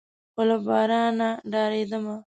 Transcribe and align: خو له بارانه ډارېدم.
خو 0.33 0.41
له 0.49 0.57
بارانه 0.65 1.29
ډارېدم. 1.51 2.05